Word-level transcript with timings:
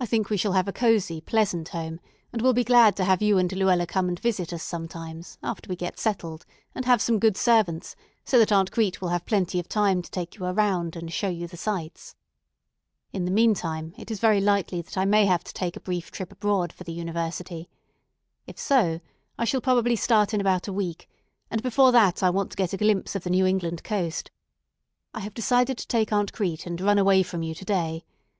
I 0.00 0.06
think 0.06 0.28
we 0.28 0.36
shall 0.36 0.54
have 0.54 0.66
a 0.66 0.72
cozy, 0.72 1.20
pleasant 1.20 1.68
home; 1.68 2.00
and 2.32 2.42
we'll 2.42 2.52
be 2.52 2.64
glad 2.64 2.96
to 2.96 3.04
have 3.04 3.22
you 3.22 3.38
and 3.38 3.52
Luella 3.52 3.86
come 3.86 4.08
and 4.08 4.18
visit 4.18 4.52
us 4.52 4.64
sometimes 4.64 5.38
after 5.40 5.68
we 5.70 5.76
get 5.76 6.00
settled 6.00 6.44
and 6.74 6.84
have 6.84 7.00
some 7.00 7.20
good 7.20 7.36
servants 7.36 7.94
so 8.24 8.40
that 8.40 8.50
Aunt 8.50 8.72
Crete 8.72 9.00
will 9.00 9.10
have 9.10 9.24
plenty 9.24 9.60
of 9.60 9.68
time 9.68 10.02
to 10.02 10.10
take 10.10 10.36
you 10.36 10.46
around 10.46 10.96
and 10.96 11.12
show 11.12 11.28
you 11.28 11.46
the 11.46 11.56
sights. 11.56 12.16
In 13.12 13.24
the 13.24 13.30
meantime, 13.30 13.94
it 13.96 14.10
is 14.10 14.18
very 14.18 14.40
likely 14.40 14.82
that 14.82 14.98
I 14.98 15.04
may 15.04 15.26
have 15.26 15.44
to 15.44 15.54
take 15.54 15.76
a 15.76 15.80
brief 15.80 16.10
trip 16.10 16.32
abroad 16.32 16.72
for 16.72 16.82
the 16.82 16.92
university. 16.92 17.68
If 18.48 18.58
so, 18.58 18.98
I 19.38 19.44
shall 19.44 19.60
probably 19.60 19.94
start 19.94 20.34
in 20.34 20.40
about 20.40 20.66
a 20.66 20.72
week, 20.72 21.08
and 21.52 21.62
before 21.62 21.92
that 21.92 22.20
I 22.20 22.30
want 22.30 22.50
to 22.50 22.56
get 22.56 22.72
a 22.72 22.76
glimpse 22.76 23.14
of 23.14 23.22
the 23.22 23.30
New 23.30 23.46
England 23.46 23.84
coast. 23.84 24.32
I 25.14 25.20
have 25.20 25.34
decided 25.34 25.78
to 25.78 25.86
take 25.86 26.12
Aunt 26.12 26.32
Crete, 26.32 26.66
and 26.66 26.80
run 26.80 26.98
away 26.98 27.22
from 27.22 27.44
you 27.44 27.54
to 27.54 27.64
day. 27.64 28.04